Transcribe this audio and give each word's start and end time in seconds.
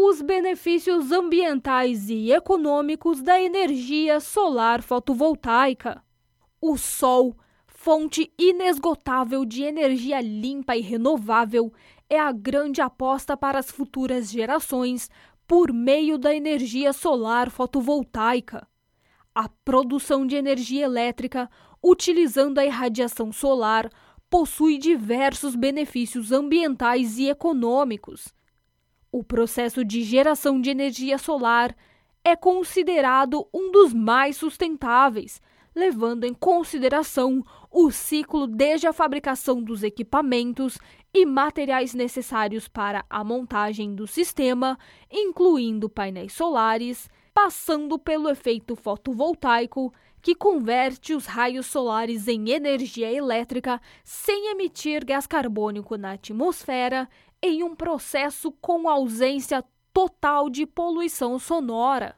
os 0.00 0.22
benefícios 0.22 1.10
ambientais 1.10 2.08
e 2.08 2.30
econômicos 2.30 3.20
da 3.20 3.42
energia 3.42 4.20
solar 4.20 4.80
fotovoltaica. 4.80 6.00
O 6.60 6.78
sol, 6.78 7.36
fonte 7.66 8.32
inesgotável 8.38 9.44
de 9.44 9.64
energia 9.64 10.20
limpa 10.20 10.76
e 10.76 10.80
renovável, 10.80 11.72
é 12.08 12.16
a 12.16 12.30
grande 12.30 12.80
aposta 12.80 13.36
para 13.36 13.58
as 13.58 13.72
futuras 13.72 14.30
gerações 14.30 15.10
por 15.48 15.72
meio 15.72 16.16
da 16.16 16.32
energia 16.32 16.92
solar 16.92 17.50
fotovoltaica. 17.50 18.68
A 19.34 19.48
produção 19.64 20.24
de 20.24 20.36
energia 20.36 20.84
elétrica 20.84 21.50
utilizando 21.82 22.58
a 22.58 22.64
irradiação 22.64 23.32
solar 23.32 23.90
possui 24.30 24.78
diversos 24.78 25.56
benefícios 25.56 26.30
ambientais 26.30 27.18
e 27.18 27.28
econômicos. 27.28 28.37
O 29.10 29.24
processo 29.24 29.84
de 29.84 30.02
geração 30.02 30.60
de 30.60 30.68
energia 30.68 31.16
solar 31.16 31.74
é 32.22 32.36
considerado 32.36 33.48
um 33.54 33.72
dos 33.72 33.94
mais 33.94 34.36
sustentáveis, 34.36 35.40
levando 35.74 36.24
em 36.24 36.34
consideração 36.34 37.42
o 37.70 37.90
ciclo 37.90 38.46
desde 38.46 38.86
a 38.86 38.92
fabricação 38.92 39.62
dos 39.62 39.82
equipamentos 39.82 40.78
e 41.14 41.24
materiais 41.24 41.94
necessários 41.94 42.68
para 42.68 43.02
a 43.08 43.24
montagem 43.24 43.94
do 43.94 44.06
sistema, 44.06 44.78
incluindo 45.10 45.88
painéis 45.88 46.34
solares, 46.34 47.08
passando 47.32 47.98
pelo 47.98 48.28
efeito 48.28 48.76
fotovoltaico, 48.76 49.90
que 50.20 50.34
converte 50.34 51.14
os 51.14 51.26
raios 51.26 51.66
solares 51.66 52.28
em 52.28 52.50
energia 52.50 53.10
elétrica 53.12 53.80
sem 54.04 54.50
emitir 54.50 55.04
gás 55.04 55.26
carbônico 55.26 55.96
na 55.96 56.12
atmosfera, 56.12 57.08
em 57.42 57.62
um 57.62 57.74
processo 57.74 58.50
com 58.52 58.88
ausência 58.88 59.64
total 59.92 60.50
de 60.50 60.66
poluição 60.66 61.38
sonora. 61.38 62.16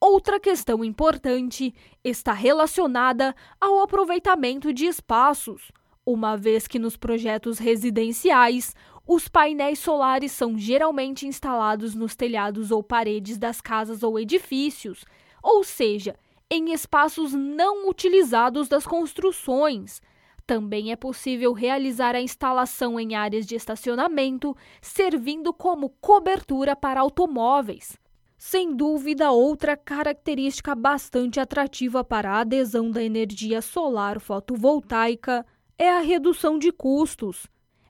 Outra 0.00 0.40
questão 0.40 0.84
importante 0.84 1.74
está 2.02 2.32
relacionada 2.32 3.34
ao 3.60 3.82
aproveitamento 3.82 4.72
de 4.72 4.86
espaços, 4.86 5.70
uma 6.06 6.36
vez 6.36 6.66
que 6.66 6.78
nos 6.78 6.96
projetos 6.96 7.58
residenciais 7.58 8.74
os 9.06 9.28
painéis 9.28 9.80
solares 9.80 10.32
são 10.32 10.56
geralmente 10.56 11.26
instalados 11.26 11.94
nos 11.94 12.14
telhados 12.14 12.70
ou 12.70 12.82
paredes 12.82 13.36
das 13.36 13.60
casas 13.60 14.02
ou 14.02 14.18
edifícios, 14.18 15.04
ou 15.42 15.64
seja, 15.64 16.16
em 16.50 16.72
espaços 16.72 17.32
não 17.32 17.88
utilizados 17.88 18.68
das 18.68 18.84
construções. 18.84 20.02
Também 20.44 20.90
é 20.90 20.96
possível 20.96 21.52
realizar 21.52 22.16
a 22.16 22.20
instalação 22.20 22.98
em 22.98 23.14
áreas 23.14 23.46
de 23.46 23.54
estacionamento, 23.54 24.56
servindo 24.82 25.52
como 25.52 25.90
cobertura 26.00 26.74
para 26.74 27.00
automóveis. 27.00 27.96
Sem 28.36 28.74
dúvida, 28.74 29.30
outra 29.30 29.76
característica 29.76 30.74
bastante 30.74 31.38
atrativa 31.38 32.02
para 32.02 32.32
a 32.32 32.40
adesão 32.40 32.90
da 32.90 33.02
energia 33.02 33.62
solar 33.62 34.18
fotovoltaica 34.18 35.46
é 35.78 35.88
a 35.88 36.00
redução 36.00 36.58
de 36.58 36.72
custos. 36.72 37.46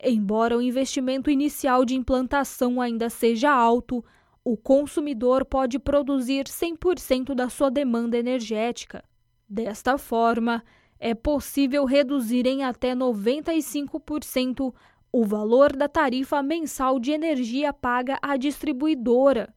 Embora 0.00 0.56
o 0.56 0.62
investimento 0.62 1.30
inicial 1.30 1.84
de 1.84 1.96
implantação 1.96 2.80
ainda 2.80 3.08
seja 3.08 3.50
alto, 3.50 4.04
o 4.44 4.56
consumidor 4.56 5.44
pode 5.44 5.78
produzir 5.78 6.44
100% 6.44 7.34
da 7.34 7.48
sua 7.48 7.70
demanda 7.70 8.18
energética. 8.18 9.02
Desta 9.48 9.96
forma, 9.96 10.62
é 10.98 11.14
possível 11.14 11.84
reduzir 11.84 12.46
em 12.46 12.62
até 12.62 12.94
95% 12.94 14.74
o 15.10 15.24
valor 15.24 15.74
da 15.74 15.88
tarifa 15.88 16.42
mensal 16.42 16.98
de 16.98 17.12
energia 17.12 17.72
paga 17.72 18.18
à 18.20 18.36
distribuidora. 18.36 19.54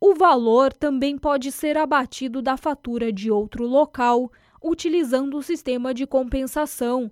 O 0.00 0.14
valor 0.14 0.72
também 0.72 1.16
pode 1.16 1.52
ser 1.52 1.76
abatido 1.76 2.42
da 2.42 2.56
fatura 2.56 3.12
de 3.12 3.30
outro 3.30 3.64
local 3.64 4.30
utilizando 4.62 5.36
o 5.36 5.42
sistema 5.42 5.94
de 5.94 6.06
compensação. 6.06 7.10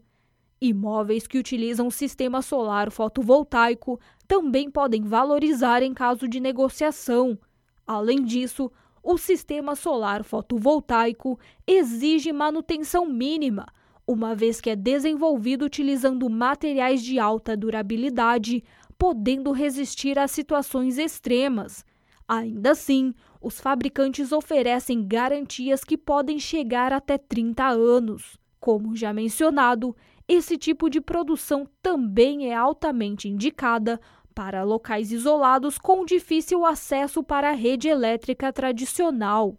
Imóveis 0.67 1.27
que 1.27 1.37
utilizam 1.37 1.91
sistema 1.91 2.41
solar 2.41 2.91
fotovoltaico 2.91 4.01
também 4.27 4.71
podem 4.71 5.03
valorizar 5.03 5.83
em 5.83 5.93
caso 5.93 6.27
de 6.27 6.41
negociação. 6.41 7.39
Além 7.87 8.25
disso, 8.25 8.73
o 9.03 9.19
sistema 9.19 9.77
solar 9.77 10.25
fotovoltaico 10.25 11.39
exige 11.67 12.33
manutenção 12.33 13.05
mínima, 13.05 13.67
uma 14.07 14.35
vez 14.35 14.59
que 14.59 14.71
é 14.71 14.75
desenvolvido 14.75 15.67
utilizando 15.67 16.31
materiais 16.31 17.03
de 17.03 17.19
alta 17.19 17.55
durabilidade, 17.55 18.65
podendo 18.97 19.53
resistir 19.53 20.19
a 20.19 20.27
situações 20.27 20.97
extremas. 20.97 21.85
Ainda 22.27 22.71
assim, 22.71 23.13
os 23.39 23.61
fabricantes 23.61 24.33
oferecem 24.33 25.07
garantias 25.07 25.85
que 25.85 25.99
podem 25.99 26.39
chegar 26.39 26.91
até 26.91 27.19
30 27.19 27.69
anos. 27.69 28.39
Como 28.59 28.97
já 28.97 29.13
mencionado, 29.13 29.95
esse 30.27 30.57
tipo 30.57 30.89
de 30.89 31.01
produção 31.01 31.69
também 31.83 32.51
é 32.51 32.55
altamente 32.55 33.29
indicada 33.29 34.01
para 34.35 34.65
locais 34.65 35.13
isolados 35.13 35.79
com 35.79 36.05
difícil 36.05 36.65
acesso 36.65 37.23
para 37.23 37.51
a 37.51 37.55
rede 37.55 37.89
elétrica 37.89 38.53
tradicional. 38.53 39.57